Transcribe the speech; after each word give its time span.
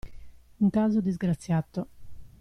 Un 0.63 0.69
caso 0.71 0.99
disgraziato! 1.03 1.79